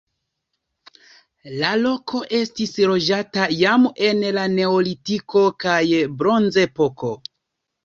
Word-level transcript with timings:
La 1.63 1.73
loko 1.81 2.21
estis 2.37 2.73
loĝata 2.93 3.45
jam 3.59 3.87
en 4.09 4.27
la 4.39 4.47
neolitiko 4.55 5.47
kaj 5.67 5.79
bronzepoko. 6.25 7.15